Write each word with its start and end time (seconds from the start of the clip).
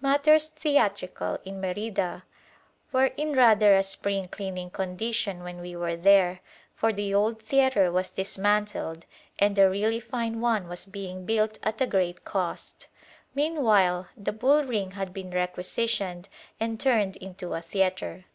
Matters 0.00 0.46
theatrical 0.46 1.40
in 1.44 1.60
Merida 1.60 2.22
were 2.92 3.06
in 3.06 3.32
rather 3.32 3.74
a 3.74 3.82
spring 3.82 4.28
cleaning 4.28 4.70
condition 4.70 5.42
when 5.42 5.58
we 5.60 5.74
were 5.74 5.96
there, 5.96 6.38
for 6.76 6.92
the 6.92 7.12
old 7.12 7.42
theatre 7.42 7.90
was 7.90 8.08
dismantled 8.08 9.06
and 9.40 9.58
a 9.58 9.68
really 9.68 9.98
fine 9.98 10.40
one 10.40 10.68
was 10.68 10.86
being 10.86 11.26
built 11.26 11.58
at 11.64 11.80
a 11.80 11.86
great 11.88 12.24
cost. 12.24 12.86
Meanwhile 13.34 14.06
the 14.16 14.30
bull 14.30 14.62
ring 14.62 14.92
had 14.92 15.12
been 15.12 15.32
requisitioned 15.32 16.28
and 16.60 16.78
turned 16.78 17.16
into 17.16 17.52
a 17.52 17.60
theatre. 17.60 18.26